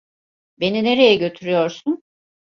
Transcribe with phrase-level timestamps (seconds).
[0.59, 2.03] Beni nereye götürüyorsun?